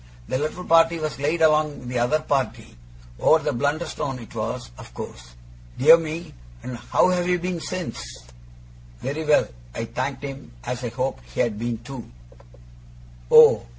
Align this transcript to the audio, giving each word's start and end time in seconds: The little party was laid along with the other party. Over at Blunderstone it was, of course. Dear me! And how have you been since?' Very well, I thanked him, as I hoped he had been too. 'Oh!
The 0.27 0.39
little 0.39 0.63
party 0.63 0.97
was 0.97 1.19
laid 1.19 1.43
along 1.43 1.79
with 1.79 1.89
the 1.89 1.99
other 1.99 2.19
party. 2.21 2.75
Over 3.19 3.49
at 3.49 3.57
Blunderstone 3.59 4.17
it 4.19 4.33
was, 4.33 4.71
of 4.79 4.91
course. 4.95 5.35
Dear 5.77 5.97
me! 5.97 6.33
And 6.63 6.75
how 6.77 7.09
have 7.09 7.27
you 7.27 7.37
been 7.37 7.59
since?' 7.59 8.23
Very 9.01 9.25
well, 9.25 9.47
I 9.75 9.85
thanked 9.85 10.23
him, 10.23 10.51
as 10.63 10.83
I 10.83 10.89
hoped 10.89 11.23
he 11.25 11.39
had 11.41 11.57
been 11.59 11.79
too. 11.83 12.05
'Oh! 13.31 13.65